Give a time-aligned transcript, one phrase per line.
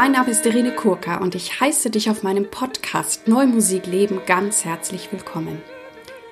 [0.00, 4.64] Mein Name ist Irene Kurka und ich heiße dich auf meinem Podcast Neumusik Leben ganz
[4.64, 5.60] herzlich willkommen.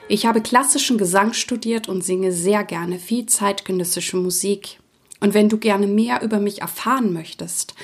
[0.06, 4.79] Ich habe klassischen Gesang studiert und singe sehr gerne viel zeitgenössische Musik.
[5.19, 7.74] Und wenn du gerne mehr über mich erfahren möchtest,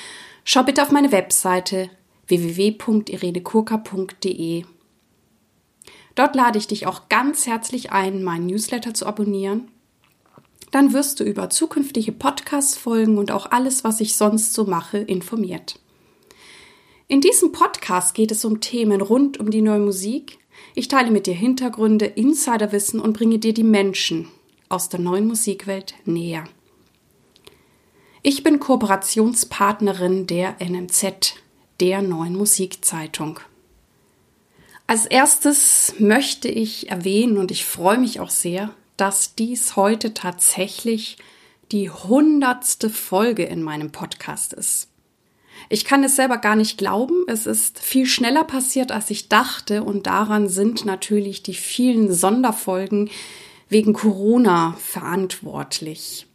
[0.45, 1.91] schau bitte auf meine Webseite
[2.29, 4.65] www.irenekurka.de.
[6.15, 9.69] Dort lade ich dich auch ganz herzlich ein, meinen Newsletter zu abonnieren.
[10.73, 15.79] Dann wirst du über zukünftige Podcast-Folgen und auch alles, was ich sonst so mache, informiert.
[17.09, 20.39] In diesem Podcast geht es um Themen rund um die neue Musik.
[20.75, 24.29] Ich teile mit dir Hintergründe, Insiderwissen und bringe dir die Menschen
[24.71, 26.45] aus der neuen Musikwelt näher.
[28.23, 31.35] Ich bin Kooperationspartnerin der NMZ,
[31.81, 33.41] der neuen Musikzeitung.
[34.87, 41.17] Als erstes möchte ich erwähnen, und ich freue mich auch sehr, dass dies heute tatsächlich
[41.73, 44.91] die hundertste Folge in meinem Podcast ist.
[45.69, 47.25] Ich kann es selber gar nicht glauben.
[47.27, 49.83] Es ist viel schneller passiert, als ich dachte.
[49.83, 53.11] Und daran sind natürlich die vielen Sonderfolgen
[53.69, 56.29] wegen Corona verantwortlich.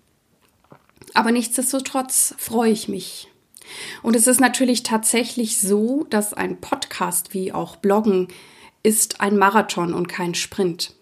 [1.14, 3.30] Aber nichtsdestotrotz freue ich mich.
[4.04, 8.28] Und es ist natürlich tatsächlich so, dass ein Podcast wie auch Bloggen
[8.84, 10.96] ist ein Marathon und kein Sprint.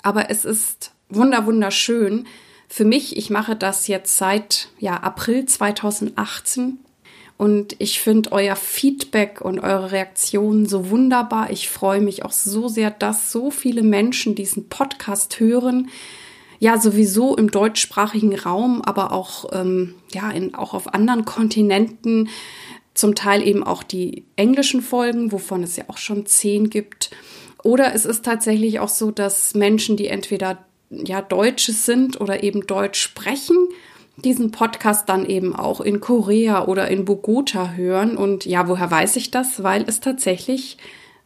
[0.00, 2.26] Aber es ist wunder wunderschön.
[2.68, 6.78] Für mich, ich mache das jetzt seit ja, April 2018
[7.36, 11.50] und ich finde euer Feedback und eure Reaktionen so wunderbar.
[11.50, 15.88] Ich freue mich auch so sehr, dass so viele Menschen diesen Podcast hören.
[16.60, 22.28] Ja, sowieso im deutschsprachigen Raum, aber auch, ähm, ja, in, auch auf anderen Kontinenten.
[22.94, 27.10] Zum Teil eben auch die englischen Folgen, wovon es ja auch schon zehn gibt.
[27.64, 30.64] Oder es ist tatsächlich auch so, dass Menschen, die entweder
[31.04, 33.56] ja Deutsche sind oder eben Deutsch sprechen,
[34.16, 38.16] diesen Podcast dann eben auch in Korea oder in Bogota hören.
[38.16, 39.62] Und ja, woher weiß ich das?
[39.62, 40.78] Weil es tatsächlich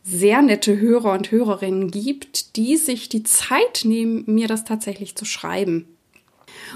[0.03, 5.25] sehr nette Hörer und Hörerinnen gibt, die sich die Zeit nehmen, mir das tatsächlich zu
[5.25, 5.87] schreiben.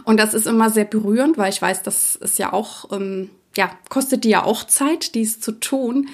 [0.05, 3.71] Und das ist immer sehr berührend, weil ich weiß, das ist ja auch, ähm, ja,
[3.89, 6.09] kostet die ja auch Zeit, dies zu tun.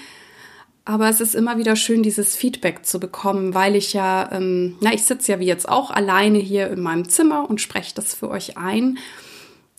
[0.89, 4.95] Aber es ist immer wieder schön, dieses Feedback zu bekommen, weil ich ja, ähm, na,
[4.95, 8.31] ich sitze ja wie jetzt auch alleine hier in meinem Zimmer und spreche das für
[8.31, 8.97] euch ein.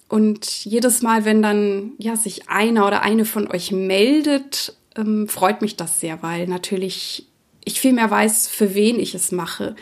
[0.07, 5.63] Und jedes Mal, wenn dann ja sich einer oder eine von euch meldet, ähm, freut
[5.63, 7.25] mich das sehr, weil natürlich
[7.65, 9.75] ich viel mehr weiß, für wen ich es mache.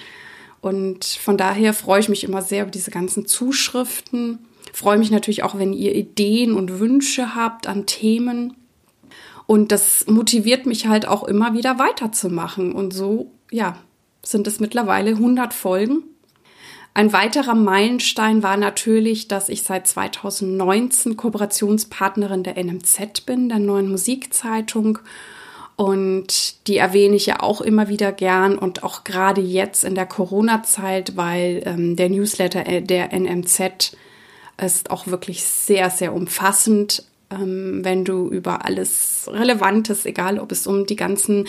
[0.61, 4.39] Und von daher freue ich mich immer sehr über diese ganzen Zuschriften.
[4.71, 8.53] Freue mich natürlich auch, wenn ihr Ideen und Wünsche habt an Themen.
[9.47, 12.73] Und das motiviert mich halt auch immer wieder weiterzumachen.
[12.73, 13.77] Und so, ja,
[14.21, 16.03] sind es mittlerweile 100 Folgen.
[16.93, 23.89] Ein weiterer Meilenstein war natürlich, dass ich seit 2019 Kooperationspartnerin der NMZ bin, der neuen
[23.89, 24.99] Musikzeitung.
[25.77, 30.07] Und die erwähne ich ja auch immer wieder gern und auch gerade jetzt in der
[30.07, 33.95] Corona-Zeit, weil ähm, der Newsletter äh, der NMZ
[34.59, 40.67] ist auch wirklich sehr, sehr umfassend, ähm, wenn du über alles Relevantes, egal ob es
[40.67, 41.47] um die ganzen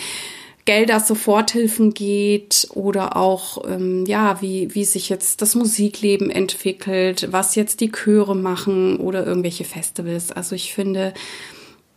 [0.65, 7.55] Gelder, Soforthilfen geht oder auch, ähm, ja, wie, wie sich jetzt das Musikleben entwickelt, was
[7.55, 10.31] jetzt die Chöre machen oder irgendwelche Festivals.
[10.31, 11.13] Also ich finde,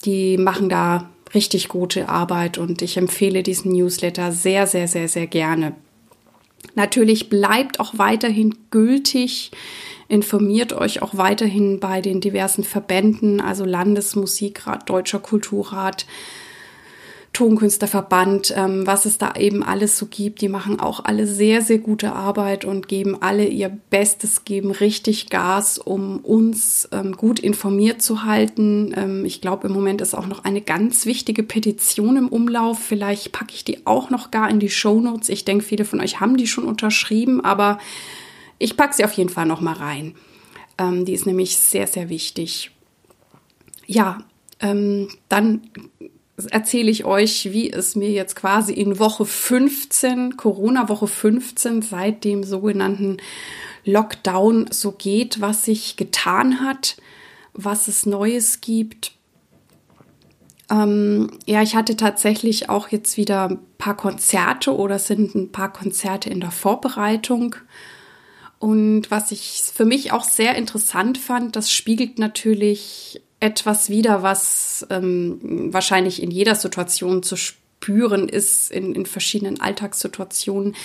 [0.04, 5.26] die machen da richtig gute Arbeit und ich empfehle diesen Newsletter sehr, sehr, sehr, sehr
[5.26, 5.74] gerne.
[6.74, 9.50] Natürlich bleibt auch weiterhin gültig,
[10.12, 16.04] informiert euch auch weiterhin bei den diversen Verbänden, also Landesmusikrat, Deutscher Kulturrat,
[17.32, 20.42] Tonkünstlerverband, ähm, was es da eben alles so gibt.
[20.42, 25.30] Die machen auch alle sehr, sehr gute Arbeit und geben alle ihr Bestes, geben richtig
[25.30, 28.92] Gas, um uns ähm, gut informiert zu halten.
[28.94, 32.78] Ähm, ich glaube, im Moment ist auch noch eine ganz wichtige Petition im Umlauf.
[32.78, 35.30] Vielleicht packe ich die auch noch gar in die Show Notes.
[35.30, 37.78] Ich denke, viele von euch haben die schon unterschrieben, aber
[38.62, 40.14] ich packe sie auf jeden Fall noch mal rein.
[40.78, 42.70] Ähm, die ist nämlich sehr, sehr wichtig.
[43.86, 44.24] Ja,
[44.60, 45.62] ähm, dann
[46.50, 52.44] erzähle ich euch, wie es mir jetzt quasi in Woche 15, Corona-Woche 15, seit dem
[52.44, 53.18] sogenannten
[53.84, 56.96] Lockdown so geht, was sich getan hat,
[57.52, 59.12] was es Neues gibt.
[60.70, 65.72] Ähm, ja, ich hatte tatsächlich auch jetzt wieder ein paar Konzerte oder sind ein paar
[65.72, 67.56] Konzerte in der Vorbereitung.
[68.62, 74.86] Und was ich für mich auch sehr interessant fand, das spiegelt natürlich etwas wieder, was
[74.88, 80.76] ähm, wahrscheinlich in jeder Situation zu spüren ist, in, in verschiedenen Alltagssituationen,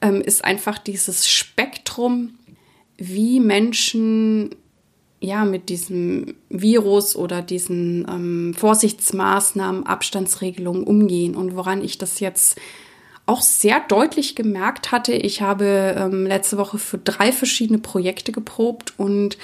[0.00, 2.34] ähm, ist einfach dieses Spektrum,
[2.96, 4.56] wie Menschen
[5.20, 12.58] ja, mit diesem Virus oder diesen ähm, Vorsichtsmaßnahmen, Abstandsregelungen umgehen und woran ich das jetzt
[13.26, 15.12] auch sehr deutlich gemerkt hatte.
[15.12, 19.38] Ich habe ähm, letzte Woche für drei verschiedene Projekte geprobt und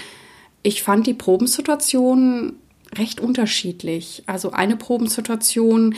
[0.62, 2.54] ich fand die Probensituation
[2.96, 4.22] recht unterschiedlich.
[4.26, 5.94] Also eine Probensituation,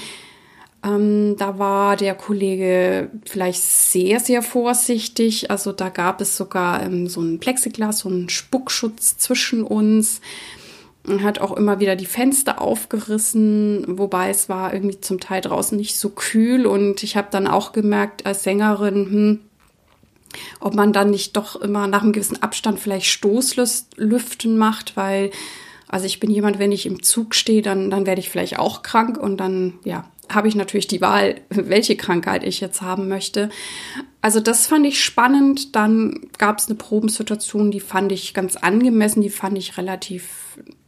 [0.85, 5.51] ähm, da war der Kollege vielleicht sehr, sehr vorsichtig.
[5.51, 10.21] Also da gab es sogar ähm, so ein Plexiglas, so einen Spuckschutz zwischen uns.
[11.23, 15.97] Hat auch immer wieder die Fenster aufgerissen, wobei es war irgendwie zum Teil draußen nicht
[15.97, 16.67] so kühl.
[16.67, 19.41] Und ich habe dann auch gemerkt als Sängerin, hm,
[20.61, 25.31] ob man dann nicht doch immer nach einem gewissen Abstand vielleicht Stoßlüften macht, weil
[25.93, 28.83] also ich bin jemand, wenn ich im Zug stehe, dann, dann werde ich vielleicht auch
[28.83, 33.51] krank und dann, ja, habe ich natürlich die Wahl, welche Krankheit ich jetzt haben möchte.
[34.23, 35.77] Also das fand ich spannend.
[35.77, 40.42] Dann gab es eine Probensituation, die fand ich ganz angemessen, die fand ich relativ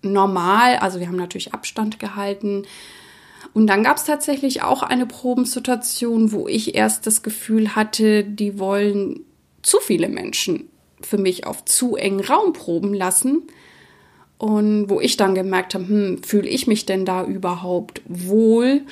[0.05, 0.77] normal.
[0.77, 2.65] Also wir haben natürlich Abstand gehalten.
[3.53, 8.59] Und dann gab es tatsächlich auch eine Probensituation, wo ich erst das Gefühl hatte, die
[8.59, 9.21] wollen
[9.63, 10.69] zu viele Menschen
[11.01, 13.43] für mich auf zu engen Raum proben lassen.
[14.39, 18.83] Und wo ich dann gemerkt habe, hm, fühle ich mich denn da überhaupt wohl?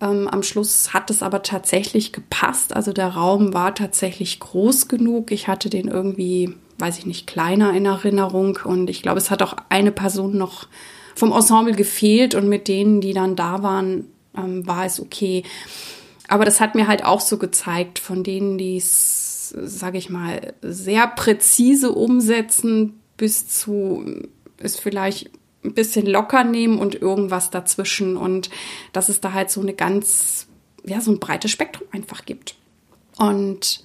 [0.00, 2.74] Ähm, am Schluss hat es aber tatsächlich gepasst.
[2.74, 5.30] Also der Raum war tatsächlich groß genug.
[5.30, 8.58] Ich hatte den irgendwie, weiß ich nicht, kleiner in Erinnerung.
[8.64, 10.66] Und ich glaube, es hat auch eine Person noch
[11.14, 12.34] vom Ensemble gefehlt.
[12.34, 14.06] Und mit denen, die dann da waren,
[14.36, 15.44] ähm, war es okay.
[16.28, 20.54] Aber das hat mir halt auch so gezeigt, von denen, die es, sage ich mal,
[20.62, 24.04] sehr präzise umsetzen, bis zu
[24.58, 25.30] es vielleicht
[25.64, 28.50] ein bisschen locker nehmen und irgendwas dazwischen und
[28.92, 30.46] dass es da halt so eine ganz,
[30.84, 32.56] ja, so ein breites Spektrum einfach gibt.
[33.18, 33.84] Und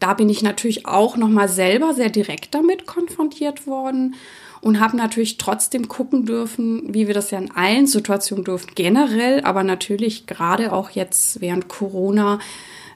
[0.00, 4.14] da bin ich natürlich auch nochmal selber sehr direkt damit konfrontiert worden
[4.60, 9.42] und habe natürlich trotzdem gucken dürfen, wie wir das ja in allen Situationen dürfen, generell,
[9.42, 12.38] aber natürlich gerade auch jetzt während Corona,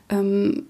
[0.08, 0.64] ähm,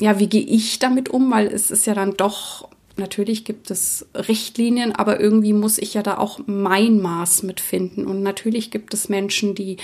[0.00, 2.68] ja, wie gehe ich damit um, weil es ist ja dann doch
[3.00, 8.06] Natürlich gibt es Richtlinien, aber irgendwie muss ich ja da auch mein Maß mitfinden.
[8.06, 9.78] Und natürlich gibt es Menschen, die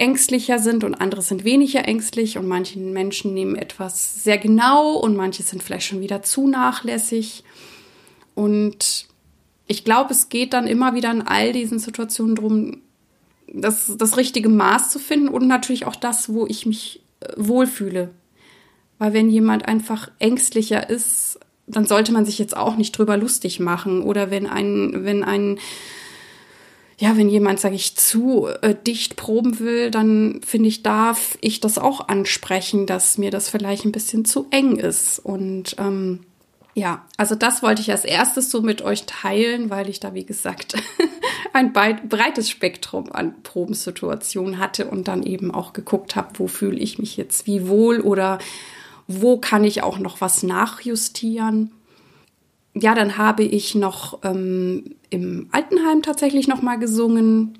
[0.00, 5.14] ängstlicher sind und andere sind weniger ängstlich und manche Menschen nehmen etwas sehr genau und
[5.14, 7.44] manche sind vielleicht schon wieder zu nachlässig.
[8.34, 9.06] Und
[9.66, 12.82] ich glaube, es geht dann immer wieder in all diesen Situationen darum,
[13.52, 18.10] das, das richtige Maß zu finden und natürlich auch das, wo ich mich äh, wohlfühle.
[18.98, 23.60] Weil wenn jemand einfach ängstlicher ist, dann sollte man sich jetzt auch nicht drüber lustig
[23.60, 24.02] machen.
[24.02, 25.58] Oder wenn ein, wenn ein,
[27.00, 31.58] ja, wenn jemand, sage ich, zu äh, dicht proben will, dann finde ich, darf ich
[31.60, 35.18] das auch ansprechen, dass mir das vielleicht ein bisschen zu eng ist.
[35.18, 36.20] Und ähm,
[36.74, 40.26] ja, also das wollte ich als erstes so mit euch teilen, weil ich da, wie
[40.26, 40.74] gesagt,
[41.54, 46.98] ein breites Spektrum an Probensituationen hatte und dann eben auch geguckt habe, wo fühle ich
[46.98, 48.38] mich jetzt wie wohl oder
[49.06, 51.72] wo kann ich auch noch was nachjustieren.
[52.74, 57.58] Ja, dann habe ich noch ähm, im Altenheim tatsächlich noch mal gesungen.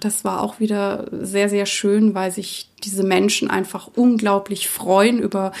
[0.00, 5.52] Das war auch wieder sehr, sehr schön, weil sich diese Menschen einfach unglaublich freuen über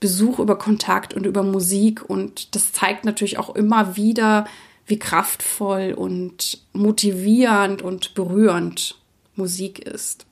[0.00, 2.08] Besuch, über Kontakt und über Musik.
[2.08, 4.46] Und das zeigt natürlich auch immer wieder,
[4.86, 8.96] wie kraftvoll und motivierend und berührend
[9.36, 10.26] Musik ist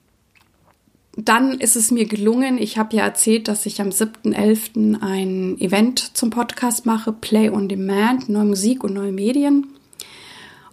[1.19, 5.03] dann ist es mir gelungen, ich habe ja erzählt, dass ich am 7.11.
[5.03, 9.67] ein Event zum Podcast mache, Play on Demand, neue Musik und neue Medien.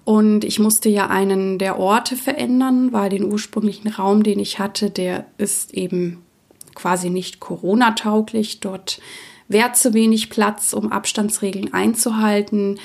[0.05, 4.91] Und ich musste ja einen der Orte verändern, weil den ursprünglichen Raum, den ich hatte,
[4.91, 6.23] der ist eben
[6.75, 8.59] quasi nicht Corona-tauglich.
[8.59, 9.01] Dort
[9.47, 12.79] wäre zu wenig Platz, um Abstandsregeln einzuhalten.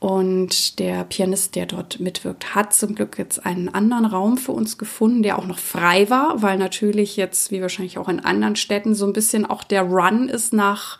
[0.00, 4.76] Und der Pianist, der dort mitwirkt, hat zum Glück jetzt einen anderen Raum für uns
[4.76, 8.96] gefunden, der auch noch frei war, weil natürlich jetzt, wie wahrscheinlich auch in anderen Städten,
[8.96, 10.98] so ein bisschen auch der Run ist nach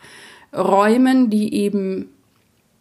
[0.55, 2.13] Räumen, die eben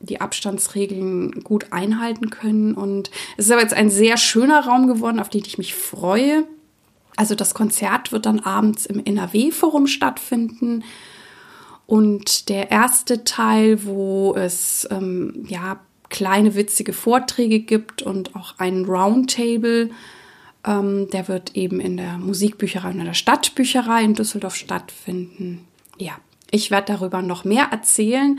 [0.02, 2.74] die Abstandsregeln gut einhalten können.
[2.74, 6.44] Und es ist aber jetzt ein sehr schöner Raum geworden, auf den ich mich freue.
[7.16, 10.84] Also das Konzert wird dann abends im NRW-Forum stattfinden.
[11.86, 15.80] Und der erste Teil, wo es ähm, ja
[16.12, 19.90] kleine witzige Vorträge gibt und auch einen Roundtable.
[20.64, 25.66] Ähm, der wird eben in der Musikbücherei und in der Stadtbücherei in Düsseldorf stattfinden.
[25.98, 26.12] Ja,
[26.50, 28.38] ich werde darüber noch mehr erzählen.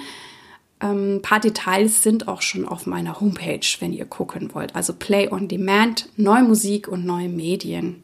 [0.83, 4.75] Ähm, ein paar Details sind auch schon auf meiner Homepage, wenn ihr gucken wollt.
[4.75, 8.03] Also Play on Demand, neue Musik und neue Medien.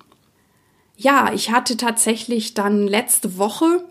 [0.96, 3.84] Ja, ich hatte tatsächlich dann letzte Woche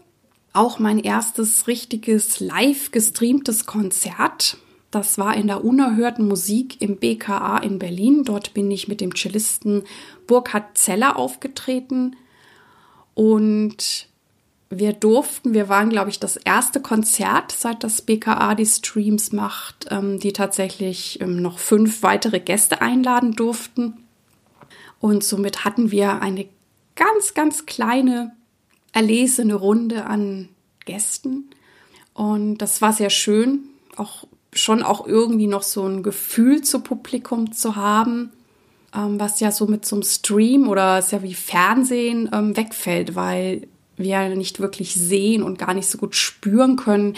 [0.54, 4.56] auch mein erstes richtiges live gestreamtes Konzert
[4.90, 8.24] Das war in der unerhörten Musik im BKA in Berlin.
[8.24, 9.84] Dort bin ich mit dem Cellisten
[10.26, 12.16] Burkhard Zeller aufgetreten.
[13.14, 14.08] Und
[14.70, 19.86] wir durften, wir waren, glaube ich, das erste Konzert, seit das BKA die Streams macht,
[19.90, 23.94] ähm, die tatsächlich ähm, noch fünf weitere Gäste einladen durften.
[25.00, 26.46] Und somit hatten wir eine
[26.96, 28.32] ganz, ganz kleine
[28.92, 30.48] erlesene Runde an
[30.84, 31.50] Gästen.
[32.12, 33.60] Und das war sehr schön,
[33.96, 38.32] auch schon auch irgendwie noch so ein Gefühl zu Publikum zu haben,
[38.94, 43.14] ähm, was ja so mit so einem Stream oder ist ja wie Fernsehen ähm, wegfällt,
[43.14, 43.68] weil
[43.98, 47.14] wir nicht wirklich sehen und gar nicht so gut spüren können,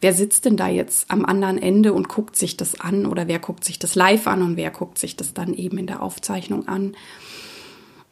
[0.00, 3.38] wer sitzt denn da jetzt am anderen Ende und guckt sich das an oder wer
[3.38, 6.68] guckt sich das live an und wer guckt sich das dann eben in der Aufzeichnung
[6.68, 6.96] an.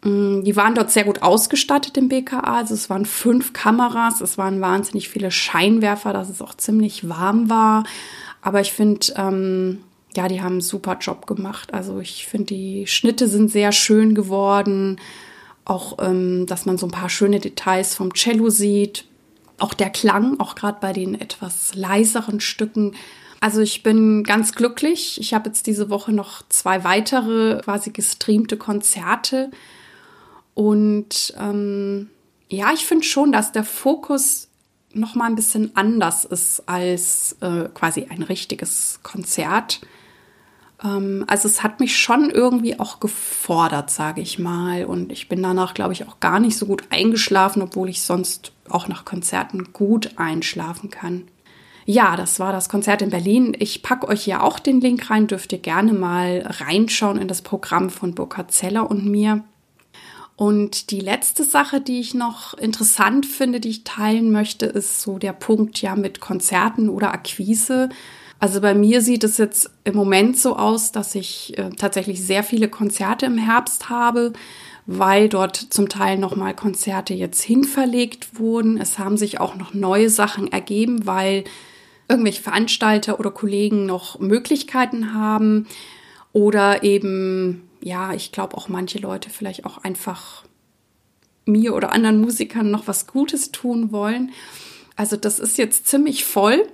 [0.03, 2.59] Mm, die waren dort sehr gut ausgestattet im BKA.
[2.59, 7.49] Also es waren fünf Kameras, es waren wahnsinnig viele Scheinwerfer, dass es auch ziemlich warm
[7.51, 7.85] war.
[8.43, 9.79] Aber ich finde, ähm,
[10.17, 11.75] ja, die haben einen super Job gemacht.
[11.75, 14.99] Also ich finde, die Schnitte sind sehr schön geworden.
[15.69, 19.05] Auch, ähm, dass man so ein paar schöne Details vom Cello sieht.
[19.59, 22.97] Auch der Klang, auch gerade bei den etwas leiseren Stücken.
[23.39, 25.21] Also ich bin ganz glücklich.
[25.21, 29.53] Ich habe jetzt diese Woche noch zwei weitere quasi gestreamte Konzerte
[30.59, 32.11] und ähm,
[32.49, 34.49] ja, ich finde schon, dass der Fokus
[34.93, 39.81] noch mal ein bisschen anders ist als äh, quasi ein richtiges Konzert.
[40.85, 44.85] Ähm, also es hat mich schon irgendwie auch gefordert, sage ich mal.
[44.85, 48.53] Und ich bin danach, glaube ich, auch gar nicht so gut eingeschlafen, obwohl ich sonst
[48.69, 51.29] auch nach Konzerten gut einschlafen kann.
[51.85, 53.57] Ja, das war das Konzert in Berlin.
[53.59, 57.41] Ich packe euch hier auch den Link rein, dürft ihr gerne mal reinschauen in das
[57.41, 59.43] Programm von Burkhard Zeller und mir.
[60.37, 65.19] Und die letzte Sache, die ich noch interessant finde, die ich teilen möchte, ist so
[65.19, 67.89] der Punkt ja mit Konzerten oder Akquise.
[68.41, 72.45] Also bei mir sieht es jetzt im Moment so aus, dass ich äh, tatsächlich sehr
[72.45, 74.33] viele Konzerte im Herbst habe,
[74.87, 78.79] weil dort zum Teil nochmal Konzerte jetzt hinverlegt wurden.
[78.79, 81.45] Es haben sich auch noch neue Sachen ergeben, weil
[82.09, 85.67] irgendwelche Veranstalter oder Kollegen noch Möglichkeiten haben
[86.33, 90.45] oder eben ja, ich glaube auch manche Leute vielleicht auch einfach
[91.45, 94.33] mir oder anderen Musikern noch was Gutes tun wollen.
[94.97, 96.67] Also das ist jetzt ziemlich voll.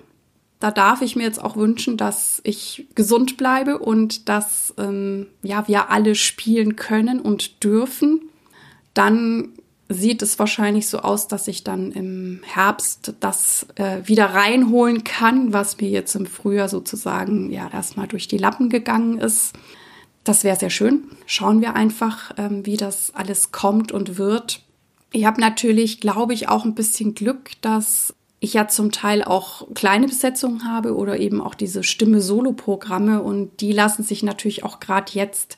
[0.61, 5.69] Da darf ich mir jetzt auch wünschen, dass ich gesund bleibe und dass ähm, ja
[5.69, 8.23] wir alle spielen können und dürfen.
[8.95, 9.51] Dann
[9.89, 15.53] sieht es wahrscheinlich so aus, dass ich dann im Herbst das äh, wieder reinholen kann,
[15.53, 19.53] was mir jetzt im Frühjahr sozusagen ja erstmal durch die Lappen gegangen ist.
[20.25, 21.05] Das wäre sehr schön.
[21.27, 24.63] Schauen wir einfach, ähm, wie das alles kommt und wird.
[25.13, 29.67] Ich habe natürlich, glaube ich, auch ein bisschen Glück, dass ich ja zum Teil auch
[29.75, 35.13] kleine Besetzungen habe oder eben auch diese Stimme-Solo-Programme und die lassen sich natürlich auch gerade
[35.13, 35.57] jetzt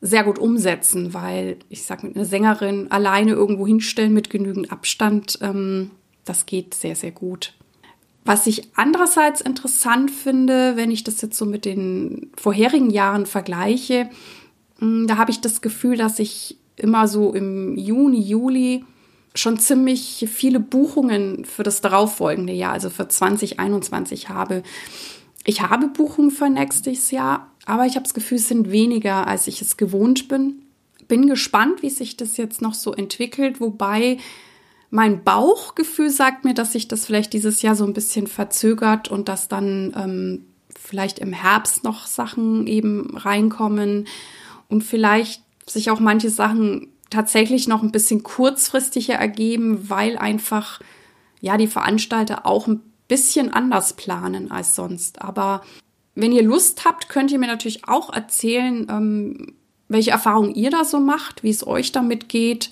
[0.00, 5.90] sehr gut umsetzen, weil ich sage, eine Sängerin alleine irgendwo hinstellen mit genügend Abstand, ähm,
[6.24, 7.54] das geht sehr, sehr gut.
[8.24, 14.10] Was ich andererseits interessant finde, wenn ich das jetzt so mit den vorherigen Jahren vergleiche,
[14.78, 18.84] hm, da habe ich das Gefühl, dass ich immer so im Juni, Juli
[19.36, 24.62] schon ziemlich viele Buchungen für das darauffolgende Jahr, also für 2021 habe.
[25.44, 29.46] Ich habe Buchungen für nächstes Jahr, aber ich habe das Gefühl, es sind weniger, als
[29.46, 30.62] ich es gewohnt bin.
[31.08, 34.18] Bin gespannt, wie sich das jetzt noch so entwickelt, wobei
[34.90, 39.28] mein Bauchgefühl sagt mir, dass sich das vielleicht dieses Jahr so ein bisschen verzögert und
[39.28, 40.46] dass dann ähm,
[40.78, 44.06] vielleicht im Herbst noch Sachen eben reinkommen
[44.68, 50.80] und vielleicht sich auch manche Sachen tatsächlich noch ein bisschen kurzfristiger ergeben, weil einfach
[51.40, 55.22] ja die Veranstalter auch ein bisschen anders planen als sonst.
[55.22, 55.62] Aber
[56.14, 59.54] wenn ihr Lust habt, könnt ihr mir natürlich auch erzählen, ähm,
[59.88, 62.70] welche Erfahrungen ihr da so macht, wie es euch damit geht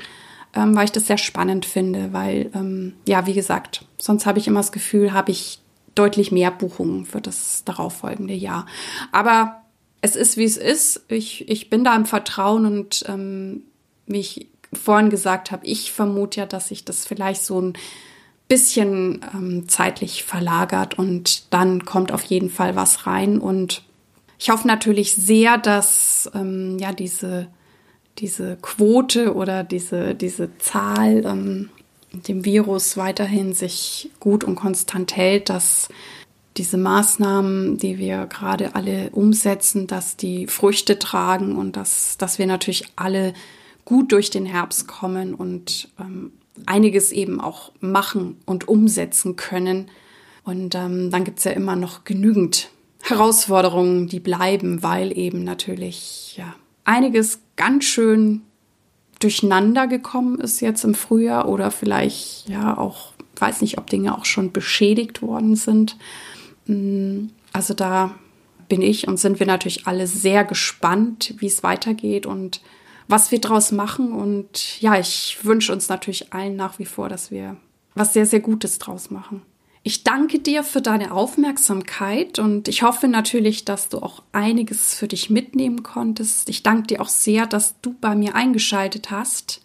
[0.54, 4.46] ähm, weil ich das sehr spannend finde, weil, ähm, ja, wie gesagt, sonst habe ich
[4.46, 5.60] immer das Gefühl, habe ich
[5.94, 8.66] deutlich mehr Buchungen für das darauffolgende Jahr.
[9.12, 9.62] Aber
[10.00, 11.04] es ist, wie es ist.
[11.08, 13.62] Ich, ich bin da im Vertrauen und ähm,
[14.06, 17.74] wie ich vorhin gesagt habe, ich vermute ja, dass sich das vielleicht so ein
[18.48, 23.38] bisschen ähm, zeitlich verlagert und dann kommt auf jeden Fall was rein.
[23.38, 23.82] Und
[24.38, 27.48] ich hoffe natürlich sehr, dass ähm, ja diese
[28.18, 31.70] diese Quote oder diese, diese Zahl ähm,
[32.12, 35.88] dem Virus weiterhin sich gut und konstant hält, dass
[36.56, 42.46] diese Maßnahmen, die wir gerade alle umsetzen, dass die Früchte tragen und dass, dass wir
[42.46, 43.34] natürlich alle
[43.84, 46.32] gut durch den Herbst kommen und ähm,
[46.66, 49.90] einiges eben auch machen und umsetzen können.
[50.44, 52.70] Und ähm, dann gibt's ja immer noch genügend
[53.02, 58.42] Herausforderungen, die bleiben, weil eben natürlich ja einiges ganz schön
[59.20, 64.24] durcheinander gekommen ist jetzt im Frühjahr oder vielleicht ja auch weiß nicht, ob Dinge auch
[64.24, 65.96] schon beschädigt worden sind.
[66.66, 68.14] Mm, also da
[68.68, 72.60] bin ich und sind wir natürlich alle sehr gespannt, wie es weitergeht und
[73.08, 74.12] was wir draus machen.
[74.12, 77.56] Und ja, ich wünsche uns natürlich allen nach wie vor, dass wir
[77.94, 79.42] was sehr, sehr Gutes draus machen.
[79.86, 85.08] Ich danke dir für deine Aufmerksamkeit und ich hoffe natürlich, dass du auch einiges für
[85.08, 86.48] dich mitnehmen konntest.
[86.48, 89.60] Ich danke dir auch sehr, dass du bei mir eingeschaltet hast.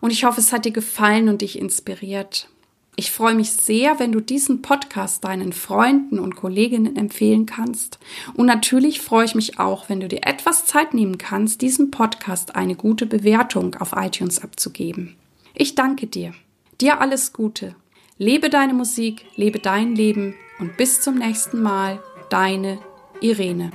[0.00, 2.48] Und ich hoffe, es hat dir gefallen und dich inspiriert.
[2.96, 7.98] Ich freue mich sehr, wenn du diesen Podcast deinen Freunden und Kolleginnen empfehlen kannst.
[8.34, 12.56] Und natürlich freue ich mich auch, wenn du dir etwas Zeit nehmen kannst, diesem Podcast
[12.56, 15.16] eine gute Bewertung auf iTunes abzugeben.
[15.54, 16.34] Ich danke dir.
[16.80, 17.74] Dir alles Gute.
[18.18, 22.78] Lebe deine Musik, lebe dein Leben und bis zum nächsten Mal, deine
[23.22, 23.70] Irene.